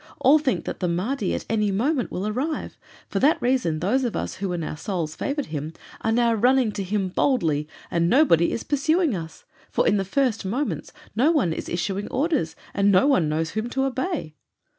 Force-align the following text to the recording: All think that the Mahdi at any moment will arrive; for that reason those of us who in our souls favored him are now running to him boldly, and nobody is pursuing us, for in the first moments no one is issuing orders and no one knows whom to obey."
All 0.19 0.39
think 0.39 0.65
that 0.65 0.79
the 0.79 0.87
Mahdi 0.87 1.35
at 1.35 1.45
any 1.47 1.69
moment 1.69 2.09
will 2.11 2.25
arrive; 2.27 2.75
for 3.07 3.19
that 3.19 3.39
reason 3.39 3.77
those 3.81 4.03
of 4.03 4.15
us 4.15 4.37
who 4.37 4.51
in 4.51 4.63
our 4.63 4.75
souls 4.75 5.15
favored 5.15 5.45
him 5.53 5.73
are 6.01 6.11
now 6.11 6.33
running 6.33 6.71
to 6.71 6.83
him 6.83 7.09
boldly, 7.09 7.67
and 7.91 8.09
nobody 8.09 8.51
is 8.51 8.63
pursuing 8.63 9.15
us, 9.15 9.45
for 9.69 9.87
in 9.87 9.97
the 9.97 10.03
first 10.03 10.43
moments 10.43 10.91
no 11.15 11.29
one 11.31 11.53
is 11.53 11.69
issuing 11.69 12.07
orders 12.07 12.55
and 12.73 12.91
no 12.91 13.05
one 13.05 13.29
knows 13.29 13.51
whom 13.51 13.69
to 13.69 13.83
obey." 13.83 14.33